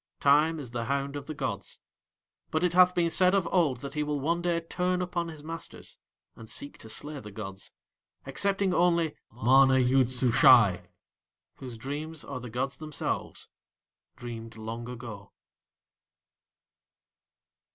[0.19, 1.79] Time is the hound of the gods;
[2.49, 5.43] but it hath been said of old that he will one day turn upon his
[5.43, 5.99] masters,
[6.35, 7.71] and seek to slay the gods,
[8.25, 10.87] excepting only MANA YOOD SUSHAI,
[11.57, 13.49] whose dreams are the gods themselves
[14.15, 15.33] dreamed long ago.